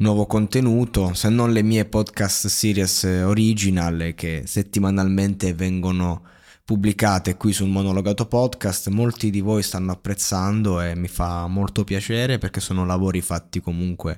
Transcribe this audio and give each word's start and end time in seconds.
nuovo 0.00 0.24
contenuto 0.24 1.12
se 1.12 1.28
non 1.28 1.52
le 1.52 1.62
mie 1.62 1.84
podcast 1.84 2.46
series 2.46 3.02
original 3.02 4.14
che 4.16 4.44
settimanalmente 4.46 5.52
vengono 5.52 6.22
pubblicate 6.64 7.36
qui 7.36 7.52
sul 7.52 7.68
monologato 7.68 8.26
podcast 8.26 8.88
molti 8.88 9.28
di 9.28 9.40
voi 9.40 9.62
stanno 9.62 9.92
apprezzando 9.92 10.80
e 10.80 10.94
mi 10.96 11.08
fa 11.08 11.46
molto 11.48 11.84
piacere 11.84 12.38
perché 12.38 12.60
sono 12.60 12.86
lavori 12.86 13.20
fatti 13.20 13.60
comunque 13.60 14.16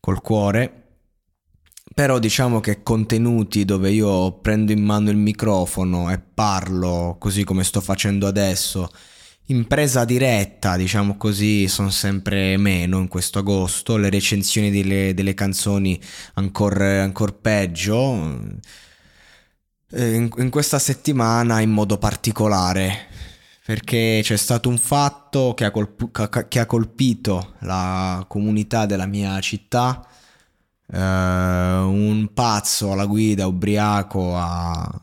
col 0.00 0.22
cuore. 0.22 0.78
Però 1.94 2.18
diciamo 2.18 2.60
che 2.60 2.82
contenuti 2.82 3.66
dove 3.66 3.90
io 3.90 4.38
prendo 4.38 4.72
in 4.72 4.82
mano 4.82 5.10
il 5.10 5.16
microfono 5.16 6.10
e 6.10 6.20
parlo 6.20 7.16
così 7.18 7.44
come 7.44 7.64
sto 7.64 7.82
facendo 7.82 8.26
adesso 8.26 8.88
in 9.52 9.66
presa 9.66 10.04
diretta, 10.06 10.76
diciamo 10.76 11.16
così, 11.18 11.68
sono 11.68 11.90
sempre 11.90 12.56
meno 12.56 12.98
in 12.98 13.08
questo 13.08 13.40
agosto, 13.40 13.98
le 13.98 14.08
recensioni 14.08 14.70
delle, 14.70 15.12
delle 15.14 15.34
canzoni 15.34 16.00
ancora 16.34 17.02
ancor 17.02 17.38
peggio. 17.38 18.58
Eh, 19.90 20.14
in, 20.14 20.30
in 20.38 20.50
questa 20.50 20.78
settimana 20.78 21.60
in 21.60 21.70
modo 21.70 21.98
particolare, 21.98 23.08
perché 23.64 24.20
c'è 24.22 24.36
stato 24.36 24.70
un 24.70 24.78
fatto 24.78 25.52
che 25.54 25.66
ha, 25.66 25.70
colp- 25.70 26.48
che 26.48 26.58
ha 26.58 26.66
colpito 26.66 27.54
la 27.60 28.24
comunità 28.26 28.86
della 28.86 29.06
mia 29.06 29.38
città. 29.40 30.06
Uh, 30.84 30.98
un 30.98 32.30
pazzo 32.34 32.92
alla 32.92 33.06
guida 33.06 33.46
ubriaco 33.46 34.36
ha 34.36 35.00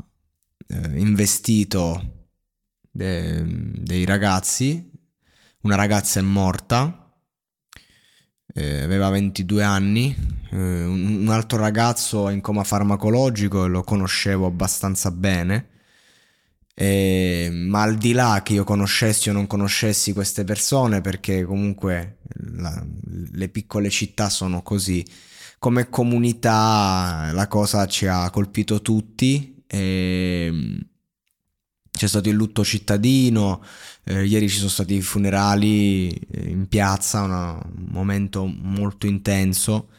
uh, 0.68 0.98
investito 0.98 2.19
de, 3.00 3.44
dei 3.82 4.04
ragazzi, 4.04 4.92
una 5.62 5.76
ragazza 5.76 6.20
è 6.20 6.24
morta, 6.24 7.14
eh, 8.54 8.82
aveva 8.82 9.10
22 9.10 9.64
anni, 9.64 10.14
eh, 10.52 10.84
un, 10.84 11.28
altro 11.30 11.60
ragazzo 11.60 12.28
è 12.28 12.34
in 12.34 12.42
coma 12.42 12.66
farmacologico 12.66 13.64
e 13.66 13.70
lo 13.70 13.84
conoscevo 13.84 14.48
abbastanza 14.48 15.12
bene. 15.12 15.68
Eh, 16.76 17.50
ma 17.52 17.82
al 17.82 17.96
di 17.98 18.14
là 18.14 18.42
che 18.44 18.54
io 18.54 18.64
conoscessi 18.64 19.30
o 19.30 19.34
non 19.34 19.48
conoscessi 19.48 20.14
queste 20.14 20.44
persone, 20.44 21.02
perché 21.02 21.44
comunque 21.46 22.20
la, 22.56 22.86
le 23.32 23.50
piccole 23.50 23.90
città 23.90 24.30
sono 24.30 24.62
così, 24.62 25.06
come 25.58 25.90
comunità 25.90 27.32
la 27.34 27.48
cosa 27.48 27.86
ci 27.86 28.08
ha 28.08 28.30
colpito 28.30 28.82
tutti 28.82 29.64
e 29.68 30.88
c'è 32.00 32.08
stato 32.08 32.30
il 32.30 32.36
lutto 32.36 32.64
cittadino, 32.64 33.62
eh, 34.06 34.24
ieri 34.26 34.48
ci 34.48 34.56
sono 34.56 34.70
stati 34.70 34.96
i 34.96 35.02
funerali 35.02 36.10
eh, 36.10 36.50
in 36.50 36.70
piazza, 36.70 37.24
una, 37.24 37.52
un 37.56 37.88
momento 37.90 38.46
molto 38.46 39.06
intenso 39.06 39.90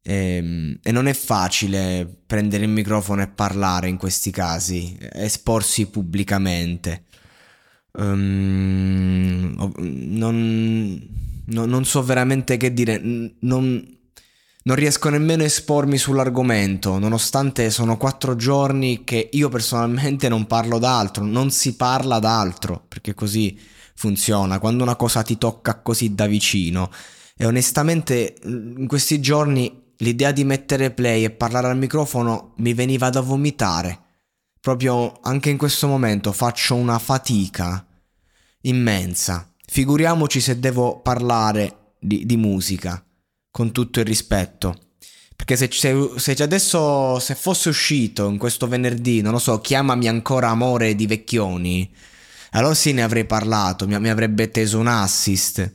e, 0.00 0.36
ehm, 0.36 0.78
e, 0.80 0.92
non 0.92 1.08
è 1.08 1.12
facile 1.12 2.08
prendere 2.24 2.62
il 2.64 2.70
microfono 2.70 3.22
e 3.22 3.26
parlare 3.26 3.88
in 3.88 3.96
questi 3.96 4.30
casi, 4.30 4.96
esporsi 5.12 5.86
pubblicamente. 5.86 7.06
Um, 7.94 9.54
non, 9.78 11.08
no, 11.46 11.64
non 11.66 11.84
so 11.84 12.02
veramente 12.04 12.56
che 12.56 12.72
dire, 12.72 13.00
non, 13.40 13.98
non 14.66 14.76
riesco 14.76 15.10
nemmeno 15.10 15.42
a 15.42 15.46
espormi 15.46 15.98
sull'argomento, 15.98 16.98
nonostante 16.98 17.70
sono 17.70 17.98
quattro 17.98 18.34
giorni 18.34 19.04
che 19.04 19.28
io 19.32 19.50
personalmente 19.50 20.28
non 20.28 20.46
parlo 20.46 20.78
d'altro, 20.78 21.24
non 21.24 21.50
si 21.50 21.76
parla 21.76 22.18
d'altro, 22.18 22.82
perché 22.88 23.12
così 23.12 23.58
funziona, 23.94 24.58
quando 24.58 24.82
una 24.82 24.96
cosa 24.96 25.22
ti 25.22 25.36
tocca 25.36 25.80
così 25.80 26.14
da 26.14 26.26
vicino. 26.26 26.90
E 27.36 27.44
onestamente 27.44 28.36
in 28.44 28.86
questi 28.86 29.20
giorni 29.20 29.92
l'idea 29.98 30.32
di 30.32 30.44
mettere 30.44 30.92
play 30.92 31.24
e 31.24 31.30
parlare 31.30 31.68
al 31.68 31.76
microfono 31.76 32.54
mi 32.58 32.72
veniva 32.72 33.10
da 33.10 33.20
vomitare. 33.20 34.00
Proprio 34.60 35.18
anche 35.20 35.50
in 35.50 35.58
questo 35.58 35.86
momento 35.88 36.32
faccio 36.32 36.74
una 36.74 36.98
fatica 36.98 37.86
immensa. 38.62 39.52
Figuriamoci 39.66 40.40
se 40.40 40.58
devo 40.58 41.00
parlare 41.00 41.96
di, 41.98 42.24
di 42.24 42.36
musica 42.38 43.04
con 43.54 43.70
tutto 43.70 44.00
il 44.00 44.04
rispetto. 44.04 44.76
Perché 45.36 45.54
se, 45.54 45.68
se, 45.70 46.10
se 46.16 46.42
adesso, 46.42 47.20
se 47.20 47.36
fosse 47.36 47.68
uscito 47.68 48.28
in 48.28 48.36
questo 48.36 48.66
venerdì, 48.66 49.20
non 49.20 49.30
lo 49.30 49.38
so, 49.38 49.60
chiamami 49.60 50.08
ancora 50.08 50.48
amore 50.48 50.96
di 50.96 51.06
Vecchioni, 51.06 51.88
allora 52.50 52.74
sì 52.74 52.92
ne 52.92 53.04
avrei 53.04 53.26
parlato, 53.26 53.86
mi, 53.86 53.96
mi 54.00 54.08
avrebbe 54.08 54.50
teso 54.50 54.80
un 54.80 54.88
assist 54.88 55.70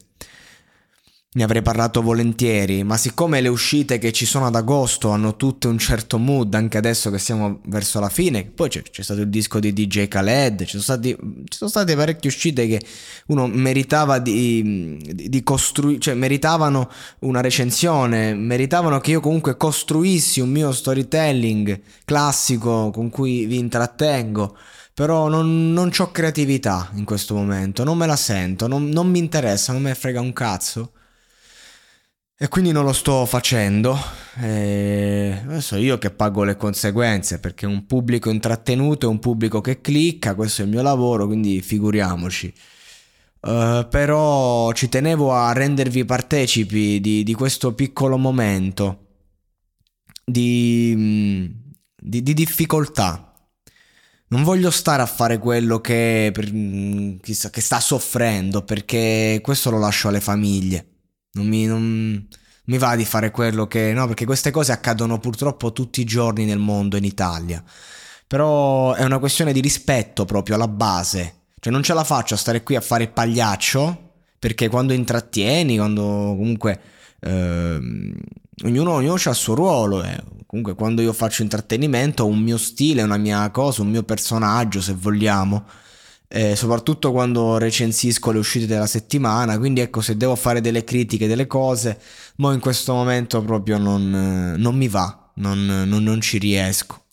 ne 1.31 1.44
avrei 1.44 1.62
parlato 1.62 2.01
volentieri, 2.01 2.84
ma 2.84 2.97
siccome 2.97 3.40
le 3.40 3.50
uscite 3.50 4.00
che 4.00 4.12
ci 4.12 4.25
sono 4.25 4.47
ad 4.47 4.56
agosto 4.56 5.09
hanno 5.12 5.35
tutte 5.35 5.67
un 5.67 5.78
certo 5.78 6.17
mood, 6.17 6.56
anche 6.56 6.79
adesso 6.79 7.12
che 7.12 7.19
siamo 7.19 7.62
verso 7.66 8.00
la 8.00 8.09
fine, 8.09 8.45
poi 8.45 8.67
c'è, 8.69 8.81
c'è 8.81 9.03
stato 9.03 9.22
il 9.22 9.29
disco 9.29 9.59
di 9.59 9.72
DJ 9.72 10.07
Khaled, 10.07 10.62
ci 10.62 10.79
sono, 10.79 10.81
stati, 10.81 11.16
ci 11.45 11.57
sono 11.57 11.69
state 11.69 11.95
parecchie 11.95 12.31
uscite 12.31 12.67
che 12.67 12.81
uno 13.28 13.45
meritava 13.45 14.17
di, 14.17 14.97
di, 15.03 15.29
di 15.29 15.44
costruire, 15.44 16.00
cioè 16.00 16.16
meritavano 16.16 16.90
una 17.19 17.41
recensione, 17.41 18.34
meritavano 18.34 19.00
che 19.00 19.11
io 19.11 19.19
comunque 19.19 19.56
costruissi 19.56 20.40
un 20.40 20.50
mio 20.50 20.72
storytelling 20.72 21.79
classico 22.06 22.90
con 22.90 23.11
cui 23.11 23.46
vi 23.46 23.59
intrattengo 23.59 24.57
però 24.96 25.28
non, 25.29 25.72
non 25.73 25.91
ho 25.96 26.11
creatività 26.11 26.90
in 26.96 27.06
questo 27.06 27.35
momento, 27.35 27.84
non 27.84 27.97
me 27.97 28.07
la 28.07 28.17
sento, 28.17 28.67
non, 28.67 28.90
non 28.90 29.09
mi 29.09 29.19
interessa, 29.19 29.72
non 29.72 29.84
me 29.84 29.96
frega 29.96 30.19
un 30.19 30.34
cazzo. 30.34 30.91
E 32.42 32.48
quindi 32.48 32.72
non 32.72 32.86
lo 32.86 32.94
sto 32.94 33.26
facendo. 33.26 34.00
E 34.40 35.41
adesso 35.44 35.76
io 35.76 35.97
che 35.97 36.09
pago 36.09 36.46
le 36.46 36.56
conseguenze 36.56 37.38
perché 37.38 37.66
un 37.66 37.86
pubblico 37.86 38.30
intrattenuto 38.30 39.08
è 39.08 39.09
un 39.09 39.20
pubblico 39.20 39.59
che 39.59 39.82
clicca, 39.82 40.36
questo 40.36 40.62
è 40.62 40.66
il 40.66 40.72
mio 40.72 40.82
lavoro, 40.82 41.26
quindi 41.28 41.62
figuriamoci. 41.62 42.53
Uh, 43.41 43.86
però 43.90 44.72
ci 44.72 44.88
tenevo 44.88 45.34
a 45.34 45.52
rendervi 45.52 46.06
partecipi 46.06 47.02
di, 47.02 47.24
di 47.24 47.34
questo 47.34 47.74
piccolo 47.74 48.18
momento 48.18 49.08
di, 50.24 51.52
di, 51.96 52.24
di, 52.24 52.34
difficoltà. 52.34 53.34
Non 54.30 54.44
voglio 54.44 54.72
stare 54.72 55.02
a 55.02 55.06
fare 55.08 55.40
quello 55.40 55.82
che, 55.82 56.32
per, 56.34 56.50
chissà, 57.22 57.50
che 57.50 57.62
sta 57.62 57.82
soffrendo 57.82 58.64
perché 58.64 59.40
questo 59.44 59.70
lo 59.72 59.80
lascio 59.80 60.08
alle 60.08 60.22
famiglie. 60.22 60.98
Non 61.31 61.47
mi, 61.47 61.66
non, 61.66 62.28
mi 62.66 62.78
va 62.78 62.96
di 62.96 63.05
fare 63.05 63.31
quello 63.31 63.67
che... 63.67 63.93
No, 63.93 64.08
perché 64.08 64.26
queste 64.26 64.52
cose 64.52 64.72
accadono 64.72 65.20
purtroppo 65.20 65.73
tutti 65.73 66.02
i 66.02 66.05
giorni 66.05 66.46
nel 66.46 66.59
mondo, 66.59 66.97
in 66.97 67.03
Italia. 67.03 67.64
Però 68.28 68.93
è 68.93 69.03
una 69.03 69.20
questione 69.20 69.53
di 69.53 69.59
rispetto 69.59 70.26
proprio 70.26 70.55
alla 70.55 70.67
base. 70.67 71.34
Cioè 71.59 71.73
non 71.73 71.84
ce 71.84 71.93
la 71.93 72.03
faccio 72.03 72.35
a 72.35 72.37
stare 72.37 72.64
qui 72.64 72.76
a 72.76 72.81
fare 72.81 73.03
il 73.03 73.11
pagliaccio, 73.11 74.11
perché 74.40 74.70
quando 74.70 74.93
intrattieni, 74.93 75.78
quando 75.78 76.03
comunque 76.03 76.79
eh, 77.20 77.79
ognuno, 78.64 78.91
ognuno 78.93 79.14
ha 79.14 79.29
il 79.29 79.35
suo 79.35 79.55
ruolo. 79.55 80.03
Eh. 80.03 80.23
Comunque 80.46 80.73
quando 80.75 81.02
io 81.02 81.14
faccio 81.14 81.41
intrattenimento 81.41 82.23
ho 82.23 82.28
un 82.28 82.40
mio 82.40 82.58
stile, 82.58 83.03
una 83.03 83.17
mia 83.17 83.49
cosa, 83.52 83.82
un 83.82 83.90
mio 83.90 84.03
personaggio 84.03 84.82
se 84.82 84.93
vogliamo. 84.93 85.66
Eh, 86.31 86.55
soprattutto 86.55 87.11
quando 87.11 87.58
recensisco 87.58 88.31
le 88.31 88.37
uscite 88.40 88.67
della 88.67 88.85
settimana. 88.85 89.58
Quindi 89.58 89.81
ecco, 89.81 90.02
se 90.02 90.16
devo 90.16 90.35
fare 90.35 90.61
delle 90.61 90.84
critiche, 90.84 91.28
delle 91.28 91.47
cose, 91.47 91.99
ma 92.37 92.53
in 92.53 92.59
questo 92.59 92.93
momento 92.93 93.41
proprio 93.41 93.78
non, 93.79 94.55
non 94.58 94.76
mi 94.76 94.87
va, 94.87 95.31
non, 95.35 95.66
non, 95.66 96.03
non 96.03 96.22
ci 96.22 96.37
riesco. 96.37 97.03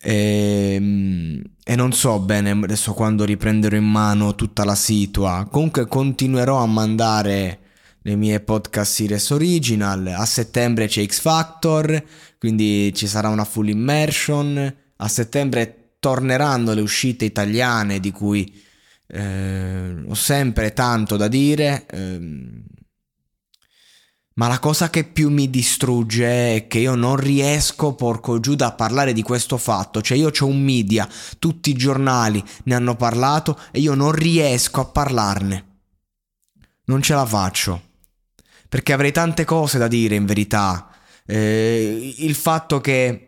E, 0.00 0.74
ehm, 0.74 1.42
e, 1.64 1.74
non 1.74 1.92
so 1.92 2.20
bene 2.20 2.50
adesso 2.50 2.92
quando 2.92 3.24
riprenderò 3.24 3.76
in 3.76 3.84
mano 3.84 4.34
tutta 4.34 4.64
la 4.64 4.74
situa. 4.74 5.46
Comunque 5.50 5.86
continuerò 5.86 6.58
a 6.58 6.66
mandare 6.66 7.60
le 8.02 8.14
mie 8.14 8.40
podcast 8.40 8.92
series 8.92 9.30
original. 9.30 10.06
A 10.06 10.24
settembre 10.26 10.86
c'è 10.86 11.04
X 11.04 11.20
Factor, 11.20 12.02
quindi 12.38 12.92
ci 12.94 13.06
sarà 13.06 13.28
una 13.28 13.44
full 13.44 13.68
immersion. 13.68 14.74
A 14.98 15.08
settembre 15.08 15.85
torneranno 16.06 16.72
le 16.72 16.82
uscite 16.82 17.24
italiane 17.24 17.98
di 17.98 18.12
cui 18.12 18.62
eh, 19.08 20.04
ho 20.06 20.14
sempre 20.14 20.72
tanto 20.72 21.16
da 21.16 21.26
dire. 21.26 21.84
Eh, 21.90 22.18
ma 24.34 24.46
la 24.46 24.60
cosa 24.60 24.88
che 24.88 25.02
più 25.02 25.30
mi 25.30 25.50
distrugge 25.50 26.54
è 26.54 26.66
che 26.68 26.78
io 26.78 26.94
non 26.94 27.16
riesco, 27.16 27.96
porco 27.96 28.38
Giuda, 28.38 28.66
a 28.66 28.72
parlare 28.74 29.12
di 29.12 29.22
questo 29.22 29.56
fatto. 29.56 30.00
Cioè 30.00 30.16
io 30.16 30.30
ho 30.30 30.46
un 30.46 30.62
media, 30.62 31.08
tutti 31.40 31.70
i 31.70 31.74
giornali 31.74 32.40
ne 32.64 32.74
hanno 32.76 32.94
parlato 32.94 33.58
e 33.72 33.80
io 33.80 33.94
non 33.94 34.12
riesco 34.12 34.82
a 34.82 34.84
parlarne. 34.84 35.64
Non 36.84 37.02
ce 37.02 37.14
la 37.14 37.26
faccio. 37.26 37.82
Perché 38.68 38.92
avrei 38.92 39.10
tante 39.10 39.44
cose 39.44 39.76
da 39.76 39.88
dire 39.88 40.14
in 40.14 40.24
verità. 40.24 40.88
Eh, 41.26 42.14
il 42.18 42.36
fatto 42.36 42.80
che... 42.80 43.25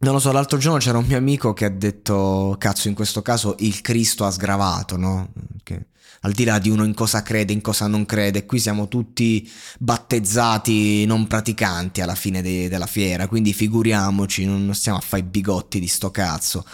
Non 0.00 0.12
lo 0.14 0.20
so, 0.20 0.30
l'altro 0.30 0.58
giorno 0.58 0.78
c'era 0.78 0.98
un 0.98 1.06
mio 1.06 1.16
amico 1.16 1.52
che 1.52 1.64
ha 1.64 1.70
detto, 1.70 2.54
cazzo, 2.58 2.86
in 2.86 2.94
questo 2.94 3.20
caso 3.20 3.56
il 3.58 3.80
Cristo 3.80 4.24
ha 4.24 4.30
sgravato, 4.30 4.96
no? 4.96 5.32
Che 5.62 5.86
al 6.20 6.32
di 6.32 6.44
là 6.44 6.58
di 6.58 6.68
uno 6.68 6.84
in 6.84 6.94
cosa 6.94 7.22
crede, 7.22 7.52
in 7.52 7.60
cosa 7.60 7.86
non 7.88 8.06
crede, 8.06 8.46
qui 8.46 8.60
siamo 8.60 8.86
tutti 8.86 9.48
battezzati 9.78 11.04
non 11.04 11.26
praticanti 11.26 12.00
alla 12.00 12.14
fine 12.14 12.42
de- 12.42 12.68
della 12.68 12.86
fiera, 12.86 13.26
quindi 13.26 13.52
figuriamoci, 13.52 14.44
non 14.46 14.72
stiamo 14.74 14.98
a 14.98 15.00
fare 15.00 15.22
i 15.22 15.26
bigotti 15.26 15.80
di 15.80 15.88
sto 15.88 16.10
cazzo. 16.10 16.64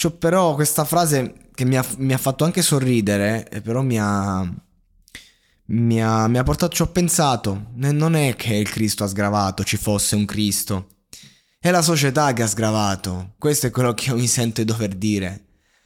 C'ho 0.00 0.12
però 0.12 0.54
questa 0.54 0.84
frase 0.84 1.48
che 1.54 1.64
mi 1.64 1.76
ha, 1.76 1.84
mi 1.98 2.12
ha 2.12 2.18
fatto 2.18 2.44
anche 2.44 2.62
sorridere, 2.62 3.48
però 3.62 3.82
mi 3.82 3.98
ha, 3.98 4.48
mi 5.66 6.02
ha, 6.02 6.28
mi 6.28 6.38
ha 6.38 6.42
portato, 6.42 6.74
ci 6.74 6.82
ho 6.82 6.88
pensato, 6.88 7.70
non 7.74 8.14
è 8.14 8.34
che 8.36 8.54
il 8.54 8.68
Cristo 8.70 9.04
ha 9.04 9.08
sgravato, 9.08 9.64
ci 9.64 9.76
fosse 9.76 10.16
un 10.16 10.24
Cristo, 10.24 10.88
è 11.64 11.70
la 11.70 11.80
società 11.80 12.32
che 12.32 12.42
ha 12.42 12.48
sgravato, 12.48 13.34
questo 13.38 13.68
è 13.68 13.70
quello 13.70 13.94
che 13.94 14.10
io 14.10 14.16
mi 14.16 14.26
sento 14.26 14.60
di 14.60 14.66
dover 14.66 14.96
dire. 14.96 15.44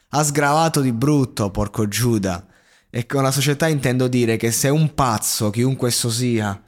Ha 0.09 0.25
sgravato 0.25 0.81
di 0.81 0.91
brutto, 0.91 1.51
porco 1.51 1.87
Giuda. 1.87 2.47
E 2.89 3.05
con 3.05 3.23
la 3.23 3.31
società 3.31 3.69
intendo 3.69 4.09
dire 4.09 4.39
che 4.39 4.53
se 4.53 4.71
un 4.71 4.95
pazzo, 4.95 5.51
chiunque 5.51 5.89
esso 5.89 6.09
sia, 6.09 6.59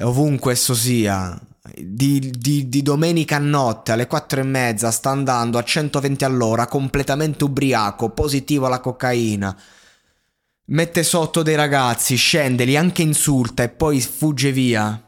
ovunque 0.00 0.52
esso 0.52 0.74
sia, 0.74 1.40
di, 1.74 2.30
di, 2.36 2.68
di, 2.68 2.82
domenica 2.82 3.36
a 3.36 3.38
notte 3.38 3.92
alle 3.92 4.06
4 4.06 4.40
e 4.40 4.44
mezza 4.44 4.90
sta 4.90 5.08
andando 5.08 5.56
a 5.56 5.64
120 5.64 6.24
all'ora, 6.24 6.66
completamente 6.66 7.44
ubriaco, 7.44 8.10
positivo 8.10 8.66
alla 8.66 8.80
cocaina, 8.80 9.58
mette 10.66 11.02
sotto 11.02 11.42
dei 11.42 11.54
ragazzi, 11.54 12.16
scende, 12.16 12.66
li 12.66 12.76
anche 12.76 13.00
insulta 13.00 13.62
e 13.62 13.70
poi 13.70 14.02
fugge 14.02 14.52
via. 14.52 15.03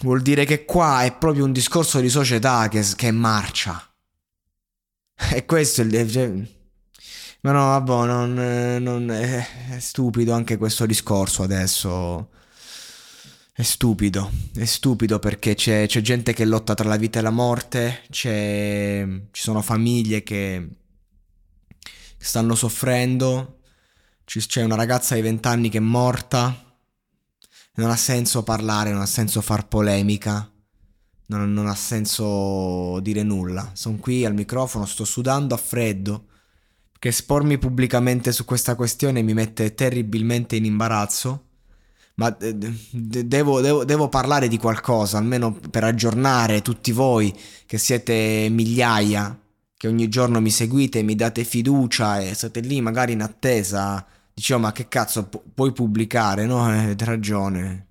Vuol 0.00 0.22
dire 0.22 0.44
che 0.44 0.64
qua 0.64 1.04
è 1.04 1.16
proprio 1.16 1.44
un 1.44 1.52
discorso 1.52 2.00
di 2.00 2.08
società 2.08 2.68
che, 2.68 2.84
che 2.96 3.10
marcia. 3.10 3.80
E 5.32 5.44
questo 5.46 5.80
è 5.82 5.84
il... 5.84 6.10
Cioè, 6.10 6.54
ma 7.40 7.52
no, 7.52 7.64
vabbè, 7.66 8.06
non, 8.06 8.82
non 8.82 9.10
è, 9.10 9.46
è 9.70 9.78
stupido 9.78 10.32
anche 10.32 10.56
questo 10.56 10.84
discorso 10.84 11.42
adesso. 11.44 12.30
È 13.52 13.62
stupido, 13.62 14.30
è 14.54 14.64
stupido 14.64 15.18
perché 15.18 15.54
c'è, 15.54 15.86
c'è, 15.86 16.00
gente 16.02 16.34
che 16.34 16.44
lotta 16.44 16.74
tra 16.74 16.88
la 16.88 16.96
vita 16.96 17.20
e 17.20 17.22
la 17.22 17.30
morte, 17.30 18.02
c'è, 18.10 19.06
ci 19.30 19.42
sono 19.42 19.62
famiglie 19.62 20.22
che 20.22 20.68
stanno 22.18 22.54
soffrendo, 22.54 23.60
c'è 24.24 24.62
una 24.62 24.74
ragazza 24.74 25.14
di 25.14 25.22
20 25.22 25.48
anni 25.48 25.68
che 25.70 25.78
è 25.78 25.80
morta, 25.80 26.65
non 27.76 27.90
ha 27.90 27.96
senso 27.96 28.42
parlare, 28.42 28.92
non 28.92 29.00
ha 29.00 29.06
senso 29.06 29.40
far 29.40 29.66
polemica, 29.68 30.50
non, 31.26 31.52
non 31.52 31.66
ha 31.66 31.74
senso 31.74 33.00
dire 33.00 33.22
nulla. 33.22 33.70
Sono 33.74 33.96
qui 33.96 34.24
al 34.24 34.34
microfono, 34.34 34.86
sto 34.86 35.04
sudando 35.04 35.54
a 35.54 35.58
freddo 35.58 36.26
che 36.98 37.08
espormi 37.08 37.58
pubblicamente 37.58 38.32
su 38.32 38.44
questa 38.44 38.74
questione 38.74 39.22
mi 39.22 39.34
mette 39.34 39.74
terribilmente 39.74 40.56
in 40.56 40.64
imbarazzo. 40.64 41.42
Ma 42.14 42.34
devo, 42.90 43.60
devo, 43.60 43.84
devo, 43.84 44.08
parlare 44.08 44.48
di 44.48 44.56
qualcosa, 44.56 45.18
almeno 45.18 45.52
per 45.52 45.84
aggiornare 45.84 46.62
tutti 46.62 46.90
voi 46.90 47.34
che 47.66 47.76
siete 47.76 48.48
migliaia, 48.50 49.38
che 49.76 49.86
ogni 49.86 50.08
giorno 50.08 50.40
mi 50.40 50.50
seguite, 50.50 51.02
mi 51.02 51.14
date 51.14 51.44
fiducia 51.44 52.20
e 52.20 52.34
siete 52.34 52.60
lì 52.60 52.80
magari 52.80 53.12
in 53.12 53.20
attesa. 53.20 54.04
Dicevo, 54.36 54.60
ma 54.60 54.72
che 54.72 54.86
cazzo, 54.86 55.28
pu- 55.28 55.42
puoi 55.54 55.72
pubblicare? 55.72 56.44
No, 56.44 56.70
eh, 56.70 56.88
hai 56.88 56.96
ragione. 56.98 57.86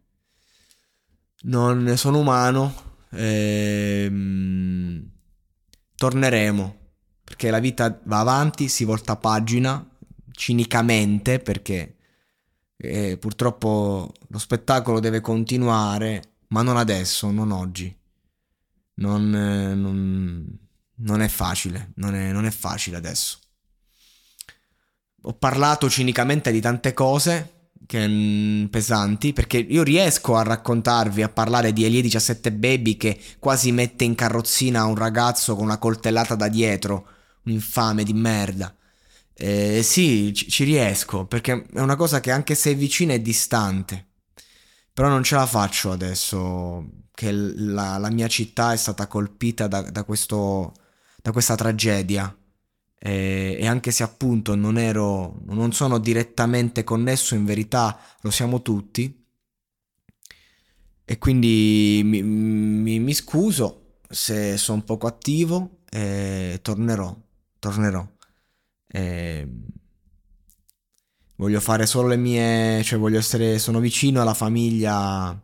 Non 1.44 1.95
sono 1.97 2.19
umano. 2.19 2.74
Ehm... 3.12 5.12
Torneremo 5.95 6.75
perché 7.24 7.50
la 7.50 7.57
vita 7.59 8.00
va 8.03 8.19
avanti, 8.19 8.68
si 8.69 8.83
volta 8.83 9.15
pagina 9.15 9.83
cinicamente 10.31 11.39
perché 11.39 11.95
eh, 12.77 13.18
purtroppo 13.18 14.13
lo 14.27 14.38
spettacolo 14.38 15.00
deve 15.00 15.21
continuare, 15.21 16.36
ma 16.50 16.62
non 16.62 16.77
adesso, 16.77 17.31
non 17.31 17.51
oggi. 17.51 17.95
Non, 18.97 19.33
eh, 19.36 19.74
non, 19.74 20.59
non 20.97 21.21
è 21.21 21.27
facile, 21.27 21.92
non 21.95 22.13
è, 22.13 22.31
non 22.31 22.45
è 22.45 22.51
facile 22.51 22.97
adesso. 22.97 23.39
Ho 25.27 25.33
parlato 25.33 25.89
cinicamente 25.89 26.51
di 26.51 26.62
tante 26.62 26.94
cose 26.94 27.69
che, 27.86 28.07
mh, 28.07 28.69
pesanti 28.69 29.33
perché 29.33 29.57
io 29.57 29.83
riesco 29.83 30.36
a 30.36 30.44
raccontarvi, 30.44 31.23
a 31.23 31.30
parlare 31.30 31.73
di 31.73 31.83
Elie 31.83 32.02
17 32.02 32.52
Baby 32.52 32.97
che 32.97 33.19
quasi 33.40 33.71
mette 33.71 34.04
in 34.04 34.16
carrozzina 34.16 34.85
un 34.85 34.95
ragazzo 34.95 35.56
con 35.56 35.66
una 35.66 35.78
coltellata 35.78 36.35
da 36.35 36.47
dietro 36.47 37.07
un 37.45 37.54
infame 37.54 38.04
di 38.04 38.14
merda. 38.14 38.76
Eh, 39.33 39.81
sì, 39.83 40.33
ci, 40.33 40.47
ci 40.49 40.64
riesco, 40.64 41.26
perché 41.26 41.66
è 41.73 41.80
una 41.80 41.95
cosa 41.95 42.19
che 42.19 42.31
anche 42.31 42.56
se 42.56 42.71
è 42.71 42.76
vicina 42.76 43.14
è 43.14 43.19
distante. 43.19 44.07
Però 44.94 45.09
non 45.09 45.23
ce 45.23 45.35
la 45.35 45.45
faccio 45.45 45.92
adesso 45.92 46.85
che 47.14 47.31
la, 47.31 47.97
la 47.97 48.09
mia 48.09 48.28
città 48.28 48.73
è 48.73 48.78
stata 48.78 49.07
colpita 49.07 49.68
da, 49.68 49.81
da, 49.81 50.04
questo, 50.04 50.73
da 51.21 51.31
questa 51.31 51.56
tragedia. 51.56 52.33
E, 52.97 53.57
e, 53.59 53.68
anche 53.68 53.92
se 53.92 54.04
appunto 54.04 54.56
non 54.56 54.78
ero, 54.78 55.42
non 55.47 55.73
sono 55.73 55.99
direttamente 55.99 56.83
connesso, 56.83 57.35
in 57.35 57.45
verità 57.45 57.99
lo 58.21 58.31
siamo 58.31 58.61
tutti. 58.61 59.23
E 61.07 61.18
quindi 61.19 62.02
mi, 62.04 62.23
mi, 62.23 62.99
mi 62.99 63.14
scuso 63.14 63.99
se 64.09 64.57
sono 64.57 64.81
poco 64.83 65.07
attivo 65.07 65.80
e 65.90 66.59
tornerò 66.61 67.16
tornerò. 67.66 68.07
E 68.87 69.47
voglio 71.35 71.59
fare 71.59 71.85
solo 71.85 72.07
le 72.09 72.18
mie, 72.18 72.83
cioè 72.83 72.99
voglio 72.99 73.18
essere, 73.18 73.59
sono 73.59 73.80
vicino 73.80 74.21
alla 74.21 74.33
famiglia 74.33 75.40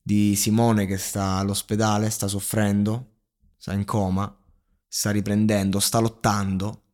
di 0.00 0.36
Simone 0.36 0.86
che 0.86 0.98
sta 0.98 1.36
all'ospedale, 1.38 2.10
sta 2.10 2.28
soffrendo, 2.28 3.14
sta 3.56 3.72
in 3.72 3.84
coma, 3.84 4.34
sta 4.96 5.10
riprendendo, 5.10 5.78
sta 5.78 5.98
lottando. 5.98 6.84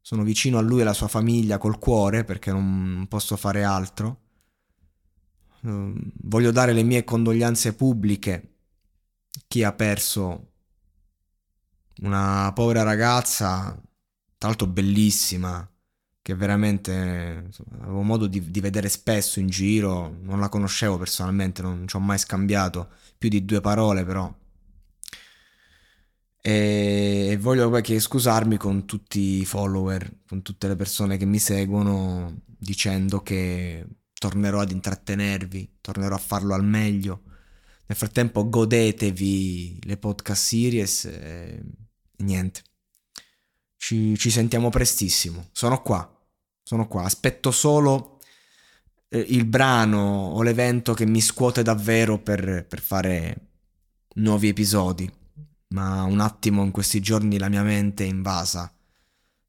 Sono 0.00 0.24
vicino 0.24 0.58
a 0.58 0.62
lui 0.62 0.80
e 0.80 0.82
alla 0.82 0.92
sua 0.92 1.06
famiglia 1.06 1.58
col 1.58 1.78
cuore 1.78 2.24
perché 2.24 2.50
non 2.50 3.06
posso 3.08 3.36
fare 3.36 3.62
altro. 3.62 4.22
Ehm, 5.62 6.10
voglio 6.22 6.50
dare 6.50 6.72
le 6.72 6.82
mie 6.82 7.04
condoglianze 7.04 7.74
pubbliche 7.74 8.32
a 9.30 9.40
chi 9.46 9.62
ha 9.62 9.72
perso 9.72 10.54
una 12.00 12.50
povera 12.52 12.82
ragazza, 12.82 13.80
tra 14.38 14.48
l'altro 14.48 14.66
bellissima, 14.66 15.68
che 16.22 16.34
veramente 16.34 17.42
insomma, 17.46 17.84
avevo 17.84 18.02
modo 18.02 18.26
di, 18.26 18.50
di, 18.50 18.60
vedere 18.60 18.88
spesso 18.88 19.38
in 19.38 19.46
giro, 19.46 20.16
non 20.22 20.40
la 20.40 20.48
conoscevo 20.48 20.98
personalmente, 20.98 21.62
non 21.62 21.86
ci 21.86 21.94
ho 21.94 22.00
mai 22.00 22.18
scambiato 22.18 22.88
più 23.16 23.28
di 23.28 23.44
due 23.44 23.60
parole 23.60 24.04
però. 24.04 24.34
E 26.48 27.36
voglio 27.40 27.68
poi 27.68 27.98
scusarmi 27.98 28.56
con 28.56 28.86
tutti 28.86 29.40
i 29.40 29.44
follower, 29.44 30.18
con 30.28 30.42
tutte 30.42 30.68
le 30.68 30.76
persone 30.76 31.16
che 31.16 31.24
mi 31.24 31.40
seguono 31.40 32.42
dicendo 32.46 33.20
che 33.20 33.84
tornerò 34.12 34.60
ad 34.60 34.70
intrattenervi, 34.70 35.78
tornerò 35.80 36.14
a 36.14 36.18
farlo 36.18 36.54
al 36.54 36.62
meglio. 36.62 37.22
Nel 37.86 37.98
frattempo 37.98 38.48
godetevi 38.48 39.80
le 39.86 39.96
podcast 39.96 40.40
series 40.40 41.04
e 41.06 41.64
niente. 42.18 42.62
Ci, 43.76 44.16
ci 44.16 44.30
sentiamo 44.30 44.70
prestissimo. 44.70 45.48
Sono 45.50 45.82
qua, 45.82 46.08
sono 46.62 46.86
qua. 46.86 47.02
Aspetto 47.02 47.50
solo 47.50 48.20
eh, 49.08 49.18
il 49.18 49.46
brano 49.46 50.28
o 50.28 50.42
l'evento 50.44 50.94
che 50.94 51.06
mi 51.06 51.20
scuote 51.20 51.64
davvero 51.64 52.20
per, 52.20 52.64
per 52.68 52.80
fare 52.80 53.48
nuovi 54.14 54.46
episodi. 54.46 55.24
Ma 55.68 56.02
un 56.02 56.20
attimo 56.20 56.62
in 56.62 56.70
questi 56.70 57.00
giorni 57.00 57.38
la 57.38 57.48
mia 57.48 57.62
mente 57.62 58.04
è 58.04 58.08
invasa 58.08 58.72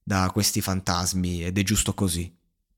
da 0.03 0.29
questi 0.31 0.61
fantasmi 0.61 1.43
ed 1.43 1.57
è 1.57 1.63
giusto 1.63 1.93
così. 1.93 2.36